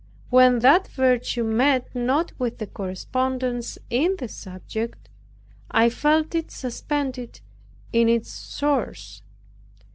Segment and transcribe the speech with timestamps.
[0.31, 5.09] When that virtue met not with a correspondence in the subject,
[5.69, 7.41] I felt it suspended
[7.93, 9.21] in its source.